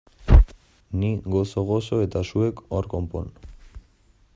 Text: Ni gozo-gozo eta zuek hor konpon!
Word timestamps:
Ni 1.01 1.11
gozo-gozo 1.35 2.01
eta 2.07 2.25
zuek 2.31 2.67
hor 2.71 2.91
konpon! 2.97 3.33